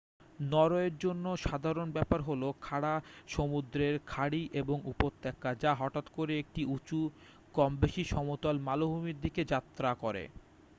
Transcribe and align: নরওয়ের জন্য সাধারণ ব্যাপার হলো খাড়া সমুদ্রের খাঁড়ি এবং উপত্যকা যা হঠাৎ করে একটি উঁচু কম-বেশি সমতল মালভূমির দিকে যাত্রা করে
নরওয়ের 0.43 0.95
জন্য 0.97 1.25
সাধারণ 1.41 1.87
ব্যাপার 1.91 2.19
হলো 2.21 2.47
খাড়া 2.61 2.93
সমুদ্রের 3.27 3.95
খাঁড়ি 4.07 4.41
এবং 4.53 4.77
উপত্যকা 4.85 5.49
যা 5.55 5.71
হঠাৎ 5.75 6.05
করে 6.09 6.33
একটি 6.39 6.61
উঁচু 6.67 6.99
কম-বেশি 7.55 8.03
সমতল 8.05 8.55
মালভূমির 8.59 9.17
দিকে 9.21 9.41
যাত্রা 9.45 9.89
করে 10.03 10.23